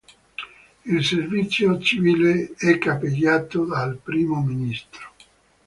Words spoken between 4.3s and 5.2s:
Ministro.